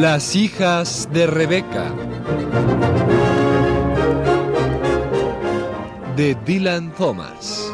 Las 0.00 0.34
hijas 0.34 1.10
de 1.12 1.26
Rebeca. 1.26 1.92
De 6.16 6.34
Dylan 6.46 6.90
Thomas. 6.92 7.70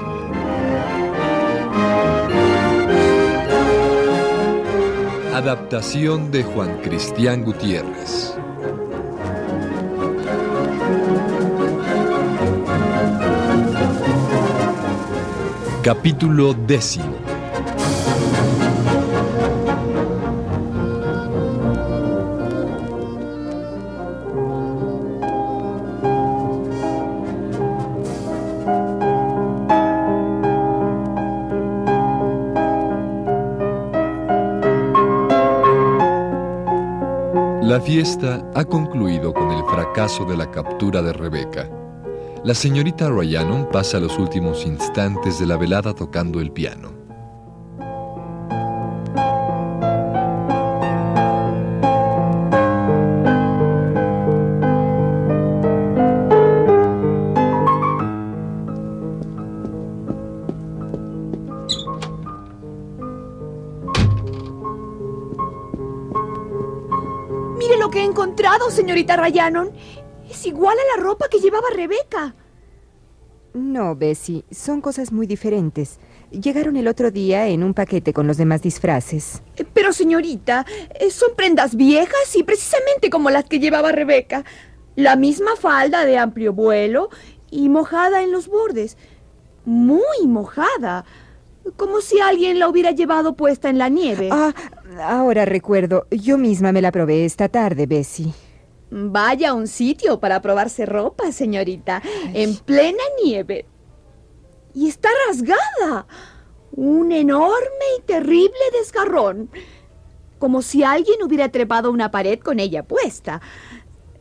Adaptación 5.33 6.33
de 6.33 6.43
Juan 6.43 6.81
Cristián 6.83 7.45
Gutiérrez. 7.45 8.34
Capítulo 15.84 16.55
décimo. 16.55 17.16
La 37.77 37.82
fiesta 37.82 38.42
ha 38.55 38.64
concluido 38.64 39.34
con 39.34 39.50
el 39.50 39.62
fracaso 39.66 40.24
de 40.24 40.34
la 40.34 40.50
captura 40.50 41.02
de 41.02 41.12
Rebeca. 41.12 41.70
La 42.42 42.55
señorita 42.55 43.10
Ryanon 43.10 43.69
pasa 43.70 44.00
los 44.00 44.19
últimos 44.19 44.64
instantes 44.64 45.38
de 45.38 45.44
la 45.44 45.58
velada 45.58 45.94
tocando 45.94 46.41
el 46.41 46.52
piano. 46.52 46.95
Encontrado, 68.47 68.70
señorita 68.70 69.16
Ryanon. 69.16 69.72
Es 70.30 70.47
igual 70.47 70.77
a 70.78 70.97
la 70.97 71.02
ropa 71.02 71.27
que 71.28 71.39
llevaba 71.41 71.69
Rebeca. 71.75 72.34
No, 73.55 73.97
Bessie, 73.97 74.44
son 74.50 74.80
cosas 74.80 75.12
muy 75.12 75.27
diferentes. 75.27 75.98
Llegaron 76.30 76.77
el 76.77 76.86
otro 76.88 77.11
día 77.11 77.48
en 77.48 77.62
un 77.64 77.75
paquete 77.75 78.12
con 78.12 78.27
los 78.27 78.36
demás 78.36 78.62
disfraces. 78.62 79.42
Eh, 79.56 79.64
Pero, 79.72 79.92
señorita, 79.92 80.64
eh, 80.94 81.11
son 81.11 81.30
prendas 81.36 81.75
viejas 81.75 82.36
y 82.36 82.44
precisamente 82.44 83.11
como 83.11 83.30
las 83.30 83.44
que 83.44 83.58
llevaba 83.58 83.92
Rebeca. 83.92 84.44
La 84.94 85.16
misma 85.16 85.56
falda 85.56 86.05
de 86.05 86.19
amplio 86.19 86.53
vuelo 86.53 87.08
y 87.50 87.69
mojada 87.69 88.22
en 88.22 88.31
los 88.31 88.48
bordes. 88.48 88.97
Muy 89.64 90.27
mojada. 90.27 91.05
Como 91.75 92.00
si 92.00 92.21
alguien 92.21 92.59
la 92.59 92.69
hubiera 92.69 92.93
llevado 92.93 93.34
puesta 93.34 93.69
en 93.69 93.78
la 93.78 93.88
nieve. 93.88 94.28
Ah, 94.31 94.54
ahora 95.03 95.44
recuerdo, 95.44 96.06
yo 96.10 96.38
misma 96.38 96.72
me 96.72 96.81
la 96.82 96.93
probé 96.93 97.25
esta 97.25 97.49
tarde, 97.49 97.87
Bessie. 97.87 98.32
Vaya 98.91 99.50
a 99.50 99.54
un 99.54 99.66
sitio 99.66 100.21
para 100.21 100.41
probarse 100.41 100.87
ropa, 100.87 101.32
señorita, 101.32 102.03
en 102.32 102.56
plena 102.56 103.03
nieve. 103.22 103.66
Y 104.75 104.88
está 104.88 105.09
rasgada. 105.28 106.06
Un 106.72 107.10
enorme 107.10 107.84
y 107.98 108.03
terrible 108.03 108.53
desgarrón. 108.78 109.50
Como 110.38 110.62
si 110.62 110.84
alguien 110.84 111.22
hubiera 111.22 111.48
trepado 111.48 111.91
una 111.91 112.10
pared 112.10 112.38
con 112.38 112.60
ella 112.60 112.84
puesta. 112.84 113.41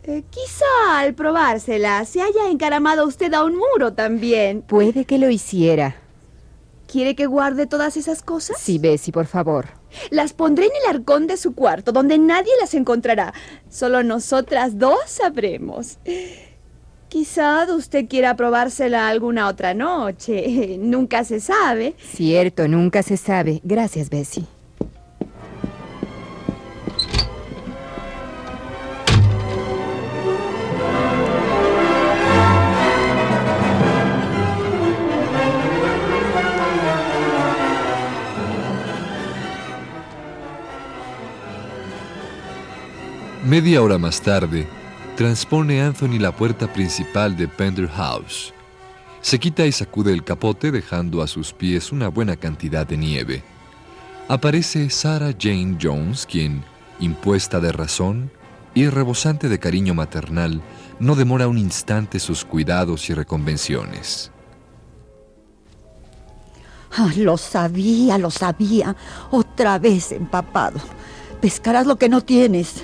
Eh, 0.03 0.23
quizá 0.29 0.99
al 0.99 1.13
probársela 1.13 2.05
se 2.05 2.21
haya 2.21 2.49
encaramado 2.49 3.05
usted 3.07 3.33
a 3.33 3.43
un 3.43 3.57
muro 3.57 3.93
también. 3.93 4.61
Puede 4.61 5.05
que 5.05 5.17
lo 5.17 5.29
hiciera. 5.29 5.95
¿Quiere 6.87 7.15
que 7.15 7.25
guarde 7.25 7.67
todas 7.67 7.97
esas 7.97 8.21
cosas? 8.21 8.57
Sí, 8.59 8.77
Bessie, 8.77 9.11
por 9.11 9.25
favor. 9.25 9.67
Las 10.11 10.33
pondré 10.33 10.65
en 10.65 10.71
el 10.83 10.95
arcón 10.95 11.27
de 11.27 11.37
su 11.37 11.55
cuarto, 11.55 11.91
donde 11.91 12.17
nadie 12.17 12.51
las 12.59 12.73
encontrará. 12.73 13.33
Solo 13.69 14.03
nosotras 14.03 14.77
dos 14.77 14.99
sabremos. 15.05 15.97
Quizá 17.09 17.65
usted 17.73 18.07
quiera 18.07 18.35
probársela 18.35 19.07
alguna 19.07 19.47
otra 19.47 19.73
noche. 19.73 20.77
Nunca 20.79 21.23
se 21.23 21.39
sabe. 21.39 21.95
Cierto, 21.97 22.67
nunca 22.67 23.03
se 23.03 23.17
sabe. 23.17 23.61
Gracias, 23.63 24.09
Bessie. 24.09 24.45
Media 43.55 43.81
hora 43.81 43.97
más 43.97 44.19
tarde, 44.19 44.67
transpone 45.15 45.81
Anthony 45.81 46.19
la 46.19 46.35
puerta 46.35 46.67
principal 46.73 47.37
de 47.37 47.47
Pender 47.47 47.87
House. 47.87 48.53
Se 49.21 49.39
quita 49.39 49.65
y 49.65 49.71
sacude 49.71 50.11
el 50.11 50.25
capote 50.25 50.71
dejando 50.71 51.21
a 51.21 51.27
sus 51.27 51.53
pies 51.53 51.93
una 51.93 52.09
buena 52.09 52.35
cantidad 52.35 52.85
de 52.85 52.97
nieve. 52.97 53.43
Aparece 54.27 54.89
Sarah 54.89 55.31
Jane 55.39 55.77
Jones, 55.81 56.25
quien, 56.25 56.65
impuesta 56.99 57.61
de 57.61 57.71
razón 57.71 58.29
y 58.73 58.89
rebosante 58.89 59.47
de 59.47 59.57
cariño 59.57 59.93
maternal, 59.93 60.61
no 60.99 61.15
demora 61.15 61.47
un 61.47 61.57
instante 61.57 62.19
sus 62.19 62.43
cuidados 62.43 63.09
y 63.09 63.13
reconvenciones. 63.13 64.33
Ah, 66.91 67.09
lo 67.15 67.37
sabía, 67.37 68.17
lo 68.17 68.31
sabía. 68.31 68.97
Otra 69.31 69.79
vez 69.79 70.11
empapado. 70.11 70.81
Pescarás 71.39 71.87
lo 71.87 71.95
que 71.95 72.09
no 72.09 72.19
tienes. 72.19 72.83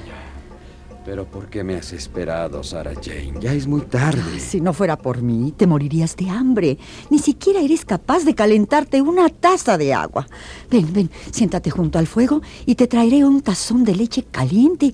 Pero 1.03 1.25
¿por 1.25 1.49
qué 1.49 1.63
me 1.63 1.75
has 1.75 1.93
esperado, 1.93 2.63
Sarah 2.63 2.93
Jane? 2.93 3.33
Ya 3.39 3.53
es 3.53 3.65
muy 3.65 3.81
tarde. 3.81 4.39
Si 4.39 4.61
no 4.61 4.71
fuera 4.71 4.97
por 4.97 5.23
mí, 5.23 5.51
te 5.55 5.65
morirías 5.65 6.15
de 6.15 6.29
hambre. 6.29 6.77
Ni 7.09 7.17
siquiera 7.17 7.59
eres 7.59 7.85
capaz 7.85 8.23
de 8.23 8.35
calentarte 8.35 9.01
una 9.01 9.29
taza 9.29 9.79
de 9.79 9.95
agua. 9.95 10.27
Ven, 10.69 10.93
ven, 10.93 11.09
siéntate 11.31 11.71
junto 11.71 11.97
al 11.97 12.05
fuego 12.05 12.41
y 12.67 12.75
te 12.75 12.87
traeré 12.87 13.25
un 13.25 13.41
tazón 13.41 13.83
de 13.83 13.95
leche 13.95 14.23
caliente 14.23 14.93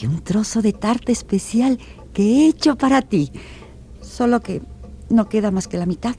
y 0.00 0.06
un 0.06 0.20
trozo 0.20 0.62
de 0.62 0.72
tarta 0.72 1.12
especial 1.12 1.78
que 2.12 2.22
he 2.22 2.48
hecho 2.48 2.76
para 2.76 3.00
ti. 3.00 3.30
Solo 4.02 4.40
que 4.40 4.62
no 5.10 5.28
queda 5.28 5.52
más 5.52 5.68
que 5.68 5.78
la 5.78 5.86
mitad. 5.86 6.16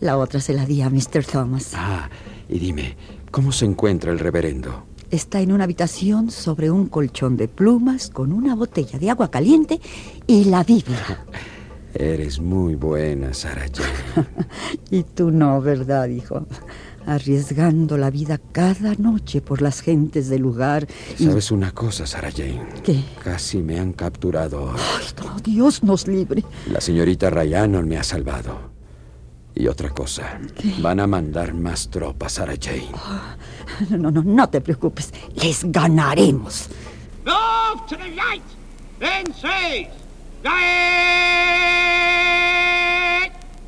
La 0.00 0.16
otra 0.16 0.40
se 0.40 0.54
la 0.54 0.64
di 0.64 0.80
a 0.80 0.88
Mr. 0.88 1.24
Thomas. 1.30 1.72
Ah, 1.74 2.08
y 2.48 2.58
dime, 2.58 2.96
¿cómo 3.30 3.52
se 3.52 3.66
encuentra 3.66 4.10
el 4.10 4.18
reverendo? 4.18 4.86
Está 5.14 5.40
en 5.40 5.52
una 5.52 5.62
habitación 5.62 6.28
sobre 6.32 6.72
un 6.72 6.86
colchón 6.88 7.36
de 7.36 7.46
plumas 7.46 8.10
con 8.10 8.32
una 8.32 8.56
botella 8.56 8.98
de 8.98 9.10
agua 9.10 9.30
caliente 9.30 9.80
y 10.26 10.42
la 10.46 10.64
Biblia. 10.64 11.24
Eres 11.94 12.40
muy 12.40 12.74
buena, 12.74 13.32
Sarah 13.32 13.66
Jane. 13.72 14.26
y 14.90 15.04
tú 15.04 15.30
no, 15.30 15.60
¿verdad, 15.60 16.08
hijo? 16.08 16.48
Arriesgando 17.06 17.96
la 17.96 18.10
vida 18.10 18.40
cada 18.50 18.94
noche 18.96 19.40
por 19.40 19.62
las 19.62 19.80
gentes 19.82 20.28
del 20.28 20.42
lugar. 20.42 20.88
y- 21.16 21.26
¿Sabes 21.26 21.52
una 21.52 21.70
cosa, 21.70 22.06
Sarah 22.08 22.32
Jane? 22.32 22.66
¿Qué? 22.82 23.00
Casi 23.22 23.58
me 23.62 23.78
han 23.78 23.92
capturado. 23.92 24.64
hoy. 24.64 24.80
Ay, 24.98 25.06
no, 25.24 25.38
Dios 25.38 25.84
nos 25.84 26.08
libre. 26.08 26.42
La 26.72 26.80
señorita 26.80 27.30
Ryanon 27.30 27.86
me 27.86 27.98
ha 27.98 28.02
salvado. 28.02 28.73
Y 29.56 29.68
otra 29.68 29.90
cosa, 29.90 30.40
van 30.78 30.98
a 30.98 31.06
mandar 31.06 31.54
más 31.54 31.88
tropas, 31.88 32.32
Sarah 32.32 32.56
Jane. 32.60 32.90
No, 33.88 33.96
no, 33.98 34.10
no, 34.10 34.22
no 34.22 34.48
te 34.48 34.60
preocupes. 34.60 35.12
Les 35.34 35.64
ganaremos. 35.70 36.68
Move 37.24 37.86
to 37.88 37.96
the 37.96 38.10
right, 38.16 38.42
then. 38.98 39.24
Right. 40.42 40.92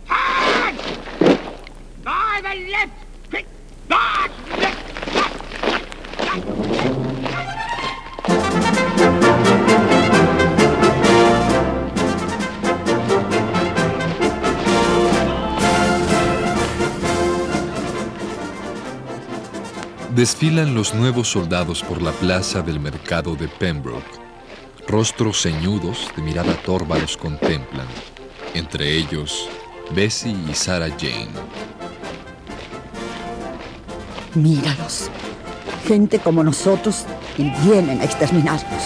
Hand. 0.06 0.78
By 2.04 2.40
the 2.42 2.54
left. 2.70 2.92
Quick. 3.30 3.46
Back. 3.88 4.30
Left. 4.58 4.78
Left. 5.14 6.46
Left. 6.74 6.95
Desfilan 20.16 20.74
los 20.74 20.94
nuevos 20.94 21.28
soldados 21.28 21.82
por 21.82 22.00
la 22.00 22.10
plaza 22.10 22.62
del 22.62 22.80
mercado 22.80 23.36
de 23.36 23.48
Pembroke. 23.48 24.18
Rostros 24.88 25.42
ceñudos 25.42 26.10
de 26.16 26.22
mirada 26.22 26.54
torva 26.54 26.98
los 26.98 27.18
contemplan. 27.18 27.86
Entre 28.54 28.96
ellos, 28.96 29.46
Bessie 29.90 30.34
y 30.50 30.54
Sarah 30.54 30.88
Jane. 30.88 31.28
Míralos. 34.34 35.10
Gente 35.86 36.18
como 36.18 36.42
nosotros 36.42 37.04
y 37.36 37.50
vienen 37.68 38.00
a 38.00 38.04
exterminarnos. 38.04 38.84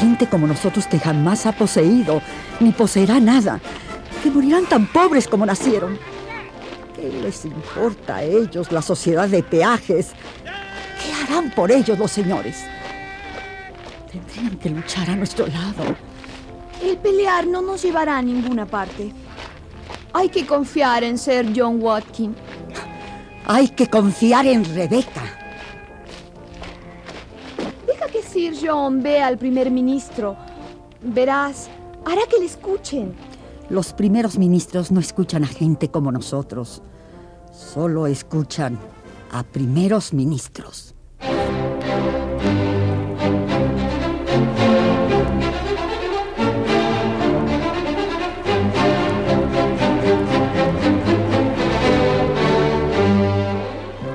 Gente 0.00 0.26
como 0.26 0.46
nosotros 0.46 0.86
que 0.86 0.98
jamás 0.98 1.44
ha 1.44 1.52
poseído 1.52 2.22
ni 2.58 2.72
poseerá 2.72 3.20
nada. 3.20 3.60
Que 4.22 4.30
morirán 4.30 4.64
tan 4.64 4.86
pobres 4.86 5.28
como 5.28 5.44
nacieron. 5.44 5.98
¿Qué 7.02 7.10
les 7.10 7.44
importa 7.44 8.18
a 8.18 8.22
ellos 8.22 8.70
la 8.70 8.80
sociedad 8.80 9.28
de 9.28 9.42
peajes? 9.42 10.12
¿Qué 10.44 11.12
harán 11.12 11.50
por 11.50 11.72
ellos 11.72 11.98
los 11.98 12.12
señores? 12.12 12.62
Tendrían 14.08 14.56
que 14.58 14.70
luchar 14.70 15.10
a 15.10 15.16
nuestro 15.16 15.48
lado. 15.48 15.96
El 16.80 16.96
pelear 16.98 17.44
no 17.48 17.60
nos 17.60 17.82
llevará 17.82 18.18
a 18.18 18.22
ninguna 18.22 18.66
parte. 18.66 19.12
Hay 20.12 20.28
que 20.28 20.46
confiar 20.46 21.02
en 21.02 21.18
Sir 21.18 21.52
John 21.56 21.82
Watkin. 21.82 22.36
Hay 23.46 23.66
que 23.66 23.88
confiar 23.88 24.46
en 24.46 24.64
Rebeca. 24.64 25.24
Deja 27.84 28.06
que 28.06 28.22
Sir 28.22 28.54
John 28.62 29.02
vea 29.02 29.26
al 29.26 29.38
primer 29.38 29.72
ministro. 29.72 30.36
Verás, 31.02 31.68
hará 32.04 32.22
que 32.30 32.38
le 32.38 32.46
escuchen. 32.46 33.12
Los 33.70 33.92
primeros 33.92 34.38
ministros 34.38 34.92
no 34.92 35.00
escuchan 35.00 35.42
a 35.42 35.48
gente 35.48 35.90
como 35.90 36.12
nosotros. 36.12 36.80
Solo 37.62 38.06
escuchan 38.06 38.78
a 39.30 39.42
primeros 39.44 40.12
ministros. 40.12 40.94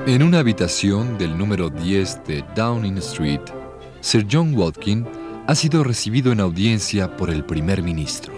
En 0.06 0.22
una 0.22 0.38
habitación 0.38 1.18
del 1.18 1.36
número 1.36 1.68
10 1.68 2.24
de 2.26 2.44
Downing 2.54 2.98
Street, 2.98 3.40
Sir 4.00 4.26
John 4.30 4.54
Watkin 4.56 5.04
ha 5.48 5.54
sido 5.54 5.82
recibido 5.82 6.30
en 6.30 6.40
audiencia 6.40 7.16
por 7.16 7.30
el 7.30 7.44
primer 7.44 7.82
ministro. 7.82 8.37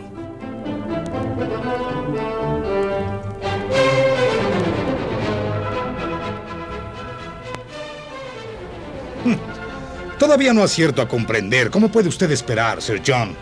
Todavía 10.21 10.53
no 10.53 10.63
acierto 10.63 11.01
a 11.01 11.09
comprender 11.09 11.71
cómo 11.71 11.91
puede 11.91 12.11
usted 12.11 12.31
esperar, 12.31 12.83
Sir 12.83 13.01
John, 13.05 13.35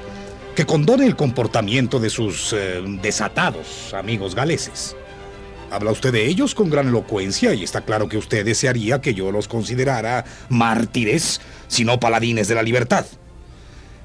que 0.55 0.65
condone 0.65 1.07
el 1.07 1.17
comportamiento 1.17 1.99
de 1.99 2.09
sus 2.09 2.53
eh, 2.53 2.81
desatados 3.03 3.93
amigos 3.93 4.37
galeses. 4.37 4.95
Habla 5.73 5.91
usted 5.91 6.13
de 6.13 6.27
ellos 6.27 6.55
con 6.55 6.71
gran 6.71 6.87
elocuencia 6.87 7.53
y 7.53 7.65
está 7.65 7.81
claro 7.81 8.09
que 8.09 8.17
usted 8.17 8.45
desearía 8.45 9.01
que 9.01 9.13
yo 9.13 9.33
los 9.33 9.49
considerara 9.49 10.25
mártires, 10.51 11.41
sino 11.67 11.99
paladines 11.99 12.47
de 12.47 12.55
la 12.55 12.63
libertad. 12.63 13.07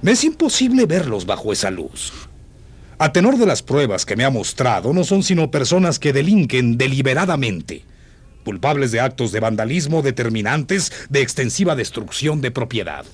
Me 0.02 0.14
es 0.14 0.24
imposible 0.24 0.88
verlos 0.88 1.28
bajo 1.28 1.54
esa 1.54 1.70
luz. 1.70 2.12
A 2.98 3.14
tenor 3.14 3.38
de 3.38 3.46
las 3.46 3.62
pruebas 3.62 4.04
que 4.04 4.16
me 4.16 4.26
ha 4.26 4.32
mostrado, 4.32 4.94
no 4.94 5.04
son 5.04 5.22
sino 5.22 5.52
personas 5.52 6.00
que 6.00 6.12
delinquen 6.12 6.80
deliberadamente, 6.80 7.86
culpables 8.44 8.92
de 8.92 9.00
actos 9.00 9.32
de 9.32 9.40
vandalismo 9.40 10.02
determinantes 10.02 10.92
de 11.10 11.22
extensiva 11.22 11.76
destrucción 11.76 12.42
de 12.42 12.52
propiedad. 12.52 13.06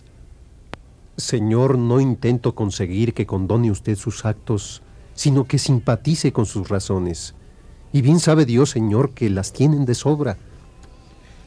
Señor, 1.17 1.77
no 1.77 1.99
intento 1.99 2.55
conseguir 2.55 3.13
que 3.13 3.25
condone 3.25 3.71
usted 3.71 3.95
sus 3.95 4.25
actos, 4.25 4.81
sino 5.13 5.45
que 5.45 5.59
simpatice 5.59 6.31
con 6.31 6.45
sus 6.45 6.69
razones. 6.69 7.35
Y 7.91 8.01
bien 8.01 8.19
sabe 8.19 8.45
Dios, 8.45 8.69
Señor, 8.69 9.13
que 9.13 9.29
las 9.29 9.51
tienen 9.51 9.85
de 9.85 9.95
sobra. 9.95 10.37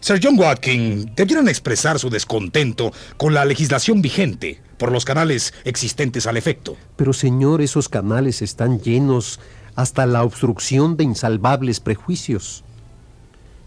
Sir 0.00 0.20
John 0.20 0.36
Watkin, 0.38 1.12
debieran 1.14 1.48
expresar 1.48 1.98
su 1.98 2.10
descontento 2.10 2.92
con 3.16 3.34
la 3.34 3.44
legislación 3.44 4.02
vigente 4.02 4.60
por 4.76 4.90
los 4.90 5.04
canales 5.04 5.54
existentes 5.64 6.26
al 6.26 6.36
efecto. 6.36 6.76
Pero, 6.96 7.12
Señor, 7.12 7.62
esos 7.62 7.88
canales 7.88 8.42
están 8.42 8.80
llenos 8.80 9.38
hasta 9.76 10.04
la 10.06 10.24
obstrucción 10.24 10.96
de 10.96 11.04
insalvables 11.04 11.78
prejuicios. 11.78 12.64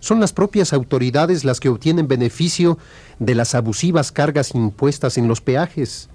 Son 0.06 0.19
las 0.19 0.34
propias 0.34 0.72
autoridades 0.72 1.46
las 1.46 1.60
que 1.60 1.68
obtienen 1.68 2.07
beneficio 2.07 2.78
de 3.18 3.34
las 3.34 3.56
abusivas 3.56 4.12
cargas 4.12 4.54
impuestas 4.54 5.18
en 5.18 5.28
los 5.28 5.42
peajes. 5.42 6.10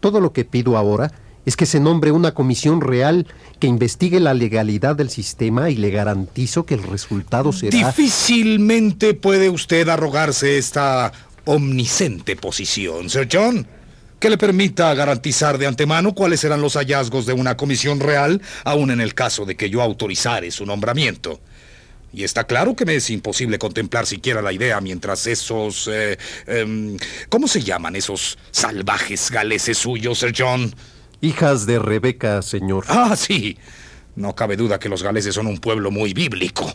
Todo 0.00 0.18
lo 0.18 0.32
que 0.32 0.44
pido 0.44 0.76
ahora 0.76 1.12
es 1.44 1.54
que 1.54 1.66
se 1.66 1.78
nombre 1.78 2.10
una 2.10 2.34
comisión 2.34 2.80
real 2.80 3.28
que 3.60 3.68
investigue 3.68 4.18
la 4.18 4.34
legalidad 4.34 4.96
del 4.96 5.08
sistema 5.08 5.70
y 5.70 5.76
le 5.76 5.90
garantizo 5.90 6.66
que 6.66 6.74
el 6.74 6.82
resultado 6.82 7.52
será... 7.52 7.78
Difícilmente 7.78 9.14
puede 9.14 9.50
usted 9.50 9.88
arrogarse 9.88 10.58
esta 10.58 11.12
omnisciente 11.44 12.34
posición, 12.34 13.08
Sir 13.08 13.28
John, 13.30 13.68
que 14.18 14.30
le 14.30 14.36
permita 14.36 14.92
garantizar 14.94 15.58
de 15.58 15.68
antemano 15.68 16.12
cuáles 16.12 16.40
serán 16.40 16.60
los 16.60 16.74
hallazgos 16.74 17.24
de 17.24 17.34
una 17.34 17.56
comisión 17.56 18.00
real, 18.00 18.42
aun 18.64 18.90
en 18.90 19.00
el 19.00 19.14
caso 19.14 19.44
de 19.44 19.56
que 19.56 19.70
yo 19.70 19.80
autorizare 19.80 20.50
su 20.50 20.66
nombramiento. 20.66 21.38
Y 22.12 22.24
está 22.24 22.44
claro 22.44 22.74
que 22.74 22.86
me 22.86 22.94
es 22.94 23.10
imposible 23.10 23.58
contemplar 23.58 24.06
siquiera 24.06 24.40
la 24.40 24.52
idea 24.52 24.80
mientras 24.80 25.26
esos... 25.26 25.88
eh, 25.92 26.16
em, 26.46 26.96
¿Cómo 27.28 27.46
se 27.46 27.60
llaman 27.60 27.96
esos 27.96 28.38
salvajes 28.50 29.30
galeses 29.30 29.78
suyos, 29.78 30.18
Sir 30.18 30.32
John? 30.36 30.74
Hijas 31.20 31.66
de 31.66 31.78
Rebeca, 31.78 32.40
señor. 32.42 32.84
Ah, 32.88 33.16
sí. 33.16 33.58
No 34.14 34.34
cabe 34.34 34.56
duda 34.56 34.78
que 34.78 34.88
los 34.88 35.02
galeses 35.02 35.34
son 35.34 35.46
un 35.46 35.58
pueblo 35.58 35.90
muy 35.90 36.14
bíblico. 36.14 36.72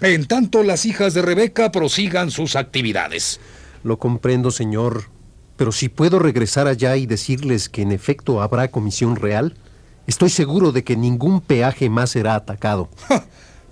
En 0.00 0.26
tanto, 0.26 0.62
las 0.62 0.86
hijas 0.86 1.12
de 1.12 1.20
Rebeca 1.20 1.70
prosigan 1.70 2.30
sus 2.30 2.56
actividades. 2.56 3.38
Lo 3.82 3.98
comprendo, 3.98 4.50
señor. 4.50 5.10
Pero 5.56 5.72
si 5.72 5.90
puedo 5.90 6.18
regresar 6.18 6.66
allá 6.66 6.96
y 6.96 7.04
decirles 7.04 7.68
que 7.68 7.82
en 7.82 7.92
efecto 7.92 8.40
habrá 8.40 8.68
comisión 8.68 9.16
real, 9.16 9.58
estoy 10.06 10.30
seguro 10.30 10.72
de 10.72 10.84
que 10.84 10.96
ningún 10.96 11.42
peaje 11.42 11.90
más 11.90 12.10
será 12.10 12.34
atacado. 12.34 12.88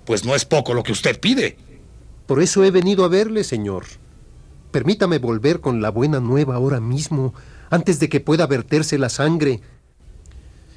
Pues 0.09 0.25
no 0.25 0.33
es 0.33 0.43
poco 0.43 0.73
lo 0.73 0.81
que 0.81 0.91
usted 0.91 1.19
pide. 1.19 1.55
Por 2.25 2.41
eso 2.41 2.63
he 2.63 2.71
venido 2.71 3.05
a 3.05 3.09
verle, 3.09 3.43
señor. 3.43 3.85
Permítame 4.71 5.19
volver 5.19 5.59
con 5.59 5.83
la 5.83 5.91
buena 5.91 6.19
nueva 6.19 6.55
ahora 6.55 6.79
mismo, 6.79 7.35
antes 7.69 7.99
de 7.99 8.09
que 8.09 8.19
pueda 8.19 8.47
verterse 8.47 8.97
la 8.97 9.09
sangre. 9.09 9.61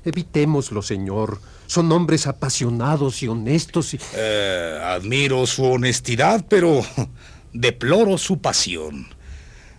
Evitémoslo, 0.05 0.83
señor. 0.83 1.41
Son 1.67 1.91
hombres 1.93 2.27
apasionados 2.27 3.23
y 3.23 3.29
honestos 3.29 3.95
y... 3.95 4.01
Eh, 4.15 4.79
admiro 4.85 5.47
su 5.47 5.65
honestidad, 5.65 6.45
pero 6.47 6.83
deploro 7.55 8.19
su 8.19 8.39
pasión. 8.39 9.07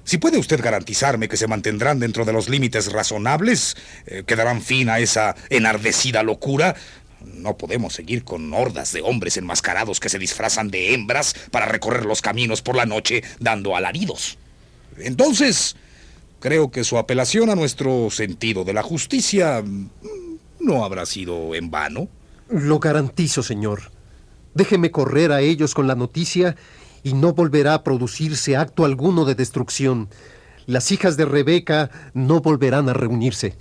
Si 0.06 0.18
puede 0.18 0.38
usted 0.38 0.62
garantizarme 0.62 1.30
que 1.30 1.38
se 1.38 1.48
mantendrán 1.48 2.00
dentro 2.00 2.26
de 2.26 2.34
los 2.34 2.50
límites 2.50 2.92
razonables, 2.92 3.78
eh, 4.06 4.24
que 4.26 4.36
darán 4.36 4.62
fin 4.62 4.90
a 4.90 5.00
esa 5.00 5.36
enardecida 5.50 6.24
locura, 6.24 6.76
no 7.26 7.58
podemos 7.58 7.94
seguir 7.94 8.24
con 8.24 8.54
hordas 8.54 8.94
de 8.94 9.02
hombres 9.02 9.38
enmascarados 9.38 10.00
que 10.00 10.10
se 10.10 10.20
disfrazan 10.20 10.70
de 10.70 10.94
hembras 10.94 11.36
para 11.52 11.66
recorrer 11.66 12.06
los 12.06 12.22
caminos 12.22 12.62
por 12.62 12.76
la 12.76 12.86
noche 12.86 13.24
dando 13.40 13.76
alaridos. 13.76 14.38
Entonces, 14.98 15.76
creo 16.40 16.72
que 16.72 16.84
su 16.84 16.98
apelación 16.98 17.50
a 17.50 17.56
nuestro 17.56 18.10
sentido 18.10 18.64
de 18.64 18.74
la 18.74 18.84
justicia 18.84 19.62
mm, 19.62 19.90
no 20.60 20.84
habrá 20.84 21.06
sido 21.06 21.56
en 21.56 21.72
vano. 21.72 22.08
Lo 22.50 22.80
garantizo, 22.80 23.44
señor. 23.44 23.92
Déjeme 24.54 24.92
correr 24.92 25.32
a 25.32 25.42
ellos 25.42 25.74
con 25.74 25.88
la 25.88 25.96
noticia 25.96 26.56
y 27.04 27.14
no 27.14 27.34
volverá 27.34 27.74
a 27.74 27.84
producirse 27.84 28.56
acto 28.56 28.86
alguno 28.86 29.26
de 29.26 29.36
destrucción. 29.36 30.10
Las 30.66 30.92
hijas 30.92 31.18
de 31.18 31.26
Rebeca 31.26 31.90
no 32.14 32.40
volverán 32.40 32.88
a 32.88 32.94
reunirse. 32.94 33.56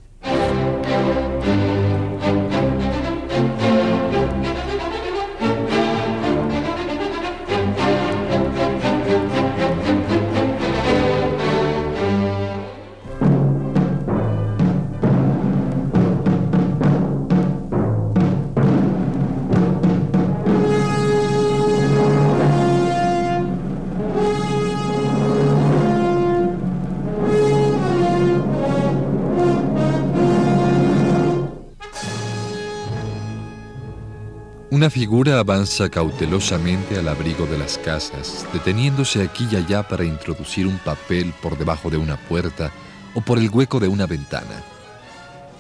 Una 34.83 34.91
figura 34.91 35.39
avanza 35.39 35.89
cautelosamente 35.89 36.99
al 36.99 37.07
abrigo 37.07 37.47
de 37.47 37.57
las 37.57 37.79
casas, 37.79 38.45
deteniéndose 38.53 39.23
aquí 39.23 39.47
y 39.49 39.55
allá 39.55 39.87
para 39.87 40.05
introducir 40.05 40.67
un 40.67 40.77
papel 40.79 41.33
por 41.41 41.57
debajo 41.57 41.89
de 41.89 41.99
una 41.99 42.17
puerta 42.17 42.73
o 43.15 43.21
por 43.21 43.39
el 43.39 43.49
hueco 43.49 43.79
de 43.79 43.87
una 43.87 44.09
ventana. 44.09 44.65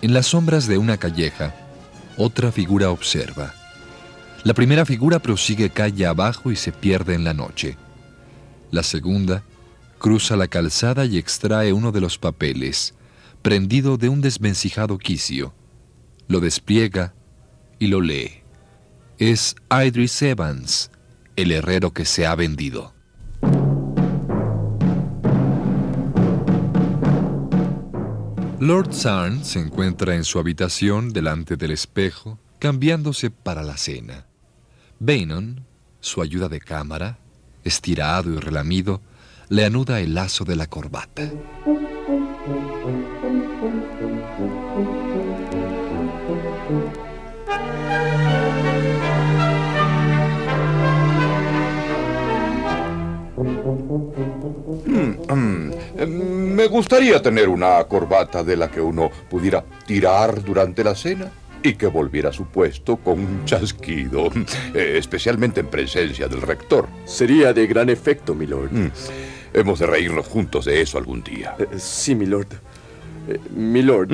En 0.01 0.13
las 0.13 0.27
sombras 0.27 0.67
de 0.67 0.77
una 0.77 0.97
calleja, 0.97 1.55
otra 2.17 2.51
figura 2.51 2.91
observa. 2.91 3.55
La 4.43 4.55
primera 4.55 4.85
figura 4.85 5.21
prosigue 5.21 5.71
calle 5.71 6.05
abajo 6.05 6.51
y 6.51 6.57
se 6.57 6.73
pierde 6.73 7.15
en 7.15 7.23
la 7.23 7.33
noche. 7.33 7.77
La 8.73 8.83
segunda 8.83 9.45
cruza 10.01 10.35
la 10.37 10.49
calzada 10.49 11.05
y 11.05 11.17
extrae 11.17 11.73
uno 11.73 11.93
de 11.93 12.01
los 12.01 12.19
papeles, 12.19 12.93
prendido 13.41 13.99
de 13.99 14.09
un 14.09 14.21
desvencijado 14.21 14.99
quicio. 14.99 15.55
Lo 16.27 16.41
despliega 16.41 17.15
y 17.79 17.87
lo 17.87 18.01
lee. 18.01 18.42
Es 19.19 19.55
Idris 19.71 20.21
Evans, 20.23 20.91
el 21.37 21.53
herrero 21.53 21.93
que 21.93 22.05
se 22.05 22.27
ha 22.27 22.35
vendido. 22.35 22.93
Lord 28.59 28.95
Sarn 28.95 29.45
se 29.45 29.59
encuentra 29.59 30.15
en 30.15 30.25
su 30.25 30.39
habitación 30.39 31.13
delante 31.13 31.57
del 31.57 31.73
espejo, 31.73 32.39
cambiándose 32.59 33.31
para 33.31 33.63
la 33.63 33.77
cena. 33.77 34.27
Bainon, 34.99 35.67
su 36.01 36.23
ayuda 36.23 36.49
de 36.49 36.61
cámara, 36.61 37.19
estirado 37.65 38.33
y 38.33 38.39
relamido, 38.39 39.03
le 39.49 39.65
anuda 39.65 40.01
el 40.01 40.15
lazo 40.15 40.45
de 40.45 40.57
la 40.57 40.67
corbata. 40.69 41.31
Me 55.35 56.67
gustaría 56.67 57.21
tener 57.23 57.49
una 57.49 57.83
corbata 57.85 58.43
de 58.43 58.57
la 58.57 58.71
que 58.71 58.81
uno 58.81 59.11
pudiera 59.31 59.65
tirar 59.87 60.43
durante 60.43 60.85
la 60.85 60.95
cena 60.95 61.31
y 61.63 61.75
que 61.75 61.87
volviera 61.87 62.31
a 62.31 62.33
su 62.33 62.47
puesto 62.47 62.97
con 62.97 63.19
un 63.21 63.45
chasquido, 63.45 64.31
eh, 64.75 64.95
especialmente 64.99 65.61
en 65.61 65.69
presencia 65.69 66.29
del 66.29 66.43
rector. 66.43 66.89
Sería 67.05 67.53
de 67.53 67.67
gran 67.67 67.89
efecto, 67.89 68.35
milord. 68.35 68.73
Mm. 68.73 68.91
Hemos 69.55 69.79
de 69.79 69.87
reírnos 69.87 70.27
juntos 70.27 70.65
de 70.65 70.81
eso 70.81 70.99
algún 70.99 71.23
día. 71.23 71.55
Eh, 71.59 71.79
sí, 71.79 72.15
milord. 72.15 72.49
Eh, 73.29 73.39
milord, 73.55 74.11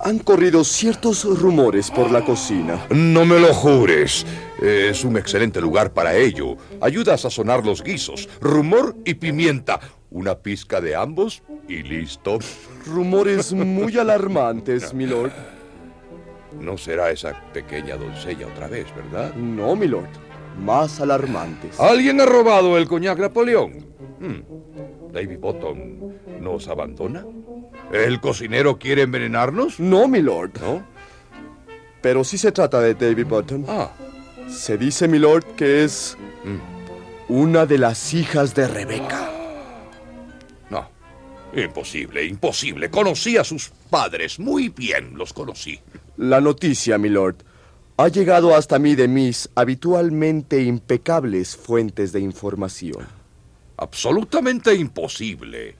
han 0.00 0.20
corrido 0.20 0.62
ciertos 0.62 1.24
rumores 1.24 1.90
por 1.90 2.10
la 2.10 2.24
cocina. 2.24 2.86
No 2.90 3.24
me 3.24 3.40
lo 3.40 3.52
jures. 3.52 4.24
Es 4.62 5.04
un 5.04 5.16
excelente 5.16 5.60
lugar 5.60 5.92
para 5.92 6.14
ello. 6.14 6.56
Ayuda 6.80 7.14
a 7.14 7.18
sazonar 7.18 7.66
los 7.66 7.82
guisos. 7.82 8.28
Rumor 8.40 8.96
y 9.04 9.14
pimienta. 9.14 9.80
Una 10.10 10.38
pizca 10.38 10.80
de 10.80 10.96
ambos 10.96 11.42
y 11.68 11.82
listo. 11.82 12.38
Rumores 12.86 13.52
muy 13.52 13.98
alarmantes, 13.98 14.94
milord. 14.94 15.32
No 16.60 16.78
será 16.78 17.10
esa 17.10 17.34
pequeña 17.52 17.96
doncella 17.96 18.46
otra 18.46 18.68
vez, 18.68 18.86
¿verdad? 18.96 19.34
No, 19.34 19.76
milord. 19.76 20.08
Más 20.58 21.00
alarmantes. 21.00 21.78
¿Alguien 21.78 22.20
ha 22.20 22.26
robado 22.26 22.78
el 22.78 22.88
coñac 22.88 23.18
Napoleón? 23.18 23.86
Hmm. 24.18 25.12
¿David 25.12 25.38
Bottom 25.38 25.78
nos 26.40 26.68
abandona? 26.68 27.24
¿El 27.92 28.20
cocinero 28.20 28.78
quiere 28.78 29.02
envenenarnos? 29.02 29.78
No, 29.78 30.08
milord. 30.08 30.52
¿No? 30.60 30.84
Pero 32.00 32.24
sí 32.24 32.38
se 32.38 32.52
trata 32.52 32.80
de 32.80 32.94
David 32.94 33.26
Button. 33.26 33.64
Ah. 33.68 33.92
Se 34.48 34.78
dice, 34.78 35.08
milord, 35.08 35.44
que 35.56 35.84
es 35.84 36.16
mm. 36.44 37.32
una 37.32 37.66
de 37.66 37.78
las 37.78 38.14
hijas 38.14 38.54
de 38.54 38.66
Rebeca. 38.66 39.37
Imposible, 41.54 42.24
imposible. 42.24 42.90
Conocí 42.90 43.36
a 43.36 43.44
sus 43.44 43.70
padres. 43.90 44.38
Muy 44.38 44.68
bien 44.68 45.16
los 45.16 45.32
conocí. 45.32 45.80
La 46.16 46.40
noticia, 46.40 46.98
milord, 46.98 47.36
ha 47.96 48.08
llegado 48.08 48.54
hasta 48.54 48.78
mí 48.78 48.94
de 48.94 49.08
mis 49.08 49.48
habitualmente 49.54 50.62
impecables 50.62 51.56
fuentes 51.56 52.12
de 52.12 52.20
información. 52.20 53.06
Absolutamente 53.76 54.74
imposible. 54.74 55.76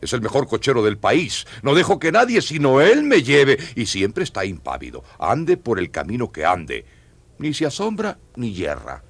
Es 0.00 0.12
el 0.12 0.20
mejor 0.20 0.46
cochero 0.46 0.84
del 0.84 0.98
país. 0.98 1.46
No 1.62 1.74
dejo 1.74 1.98
que 1.98 2.12
nadie 2.12 2.42
sino 2.42 2.80
él 2.80 3.02
me 3.02 3.22
lleve 3.22 3.58
y 3.74 3.86
siempre 3.86 4.24
está 4.24 4.44
impávido. 4.44 5.02
Ande 5.18 5.56
por 5.56 5.78
el 5.78 5.90
camino 5.90 6.30
que 6.30 6.44
ande. 6.44 6.84
Ni 7.38 7.54
se 7.54 7.66
asombra 7.66 8.18
ni 8.36 8.52
yerra. 8.52 9.02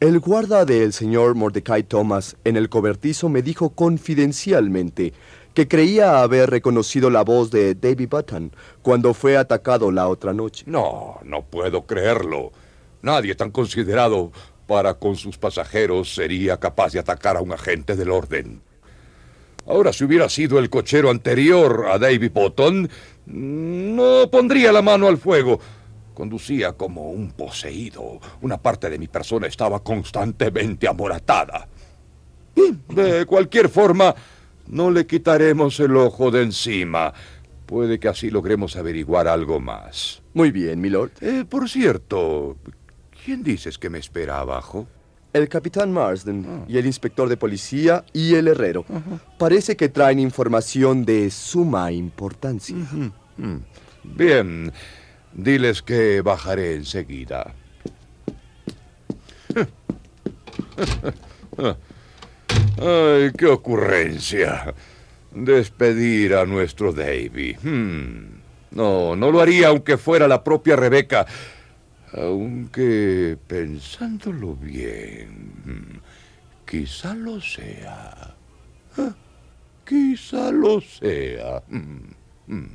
El 0.00 0.18
guarda 0.18 0.64
del 0.64 0.92
señor 0.92 1.36
Mordecai 1.36 1.84
Thomas 1.84 2.36
en 2.42 2.56
el 2.56 2.68
cobertizo 2.68 3.28
me 3.28 3.40
dijo 3.40 3.70
confidencialmente 3.70 5.12
que 5.54 5.68
creía 5.68 6.22
haber 6.22 6.50
reconocido 6.50 7.10
la 7.10 7.22
voz 7.22 7.50
de 7.50 7.74
Davy 7.74 8.06
Button 8.06 8.52
cuando 8.82 9.14
fue 9.14 9.36
atacado 9.36 9.90
la 9.90 10.08
otra 10.08 10.32
noche. 10.32 10.64
No, 10.66 11.18
no 11.24 11.42
puedo 11.42 11.86
creerlo. 11.86 12.52
Nadie 13.02 13.34
tan 13.34 13.50
considerado 13.50 14.32
para 14.66 14.94
con 14.94 15.16
sus 15.16 15.36
pasajeros 15.38 16.14
sería 16.14 16.58
capaz 16.58 16.92
de 16.92 17.00
atacar 17.00 17.36
a 17.36 17.40
un 17.40 17.52
agente 17.52 17.96
del 17.96 18.10
orden. 18.10 18.62
Ahora, 19.66 19.92
si 19.92 20.04
hubiera 20.04 20.28
sido 20.28 20.58
el 20.58 20.70
cochero 20.70 21.10
anterior 21.10 21.86
a 21.88 21.98
David 21.98 22.32
Button, 22.32 22.88
no 23.26 24.28
pondría 24.30 24.72
la 24.72 24.82
mano 24.82 25.06
al 25.06 25.18
fuego. 25.18 25.60
Conducía 26.14 26.72
como 26.72 27.10
un 27.10 27.30
poseído. 27.32 28.18
Una 28.40 28.58
parte 28.58 28.90
de 28.90 28.98
mi 28.98 29.08
persona 29.08 29.46
estaba 29.46 29.80
constantemente 29.82 30.88
amoratada. 30.88 31.68
De 32.88 33.24
cualquier 33.24 33.68
forma, 33.68 34.14
no 34.68 34.90
le 34.90 35.06
quitaremos 35.06 35.78
el 35.80 35.96
ojo 35.96 36.30
de 36.30 36.42
encima. 36.42 37.12
Puede 37.66 37.98
que 37.98 38.08
así 38.08 38.30
logremos 38.30 38.76
averiguar 38.76 39.28
algo 39.28 39.60
más. 39.60 40.22
Muy 40.34 40.50
bien, 40.50 40.80
milord. 40.80 41.12
Eh, 41.20 41.44
por 41.48 41.68
cierto, 41.68 42.56
¿quién 43.24 43.42
dices 43.42 43.78
que 43.78 43.90
me 43.90 43.98
espera 43.98 44.40
abajo? 44.40 44.86
El 45.32 45.48
capitán 45.48 45.92
Marsden 45.92 46.46
ah. 46.46 46.64
y 46.68 46.76
el 46.76 46.84
inspector 46.84 47.28
de 47.28 47.38
policía 47.38 48.04
y 48.12 48.34
el 48.34 48.48
herrero. 48.48 48.84
Parece 49.38 49.76
que 49.76 49.88
traen 49.88 50.18
información 50.18 51.06
de 51.06 51.30
suma 51.30 51.90
importancia. 51.90 52.76
Mm. 52.76 53.60
Bien, 54.04 54.70
diles 55.32 55.80
que 55.80 56.20
bajaré 56.20 56.74
enseguida. 56.74 57.54
Ay, 62.78 63.32
qué 63.36 63.46
ocurrencia. 63.46 64.74
Despedir 65.30 66.34
a 66.34 66.44
nuestro 66.44 66.92
Davy. 66.92 67.54
Hmm. 67.62 68.40
No, 68.70 69.14
no 69.16 69.30
lo 69.30 69.40
haría 69.40 69.68
aunque 69.68 69.96
fuera 69.96 70.26
la 70.26 70.42
propia 70.42 70.76
Rebeca. 70.76 71.26
Aunque 72.14 73.38
pensándolo 73.46 74.54
bien, 74.54 76.00
quizá 76.66 77.14
lo 77.14 77.40
sea. 77.40 78.34
Ah, 78.98 79.14
quizá 79.86 80.50
lo 80.50 80.80
sea. 80.80 81.62
Mm, 81.68 82.14
mm. 82.48 82.66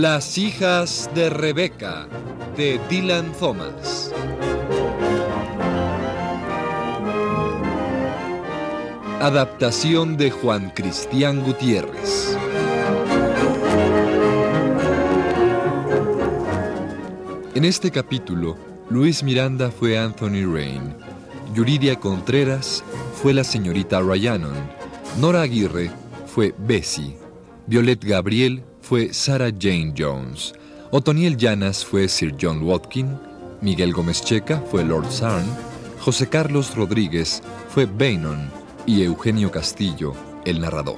Las 0.00 0.38
hijas 0.38 1.10
de 1.12 1.28
Rebeca, 1.28 2.06
de 2.56 2.80
Dylan 2.88 3.32
Thomas. 3.32 4.12
Adaptación 9.20 10.16
de 10.16 10.30
Juan 10.30 10.70
Cristián 10.70 11.42
Gutiérrez. 11.42 12.38
En 17.56 17.64
este 17.64 17.90
capítulo, 17.90 18.56
Luis 18.90 19.24
Miranda 19.24 19.72
fue 19.72 19.98
Anthony 19.98 20.46
Rain, 20.46 20.94
Yuridia 21.54 21.98
Contreras 21.98 22.84
fue 23.20 23.34
la 23.34 23.42
señorita 23.42 24.00
Ryanon, 24.00 24.54
Nora 25.20 25.42
Aguirre 25.42 25.90
fue 26.28 26.54
Bessie, 26.56 27.16
Violet 27.66 28.04
Gabriel 28.04 28.62
fue 28.88 29.12
Sarah 29.12 29.50
Jane 29.50 29.92
Jones, 29.94 30.54
Otoniel 30.90 31.36
Llanas 31.36 31.84
fue 31.84 32.08
Sir 32.08 32.34
John 32.40 32.62
Watkin, 32.62 33.18
Miguel 33.60 33.92
Gómez 33.92 34.22
Checa 34.22 34.62
fue 34.70 34.82
Lord 34.82 35.12
Sarn, 35.12 35.44
José 36.00 36.26
Carlos 36.26 36.74
Rodríguez 36.74 37.42
fue 37.68 37.84
Bainon 37.84 38.50
y 38.86 39.02
Eugenio 39.02 39.50
Castillo, 39.50 40.14
el 40.46 40.62
narrador. 40.62 40.96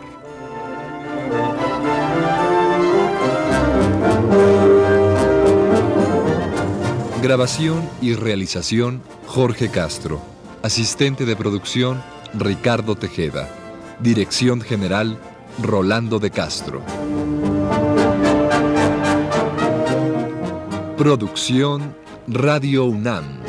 Grabación 7.21 7.83
y 8.01 8.15
realización 8.15 9.03
Jorge 9.27 9.69
Castro. 9.69 10.23
Asistente 10.63 11.25
de 11.25 11.35
producción 11.35 12.01
Ricardo 12.35 12.95
Tejeda. 12.95 13.49
Dirección 13.99 14.61
general 14.61 15.19
Rolando 15.61 16.21
de 16.21 16.31
Castro. 16.31 17.00
Producción 21.01 21.97
Radio 22.29 22.85
UNAM. 22.85 23.40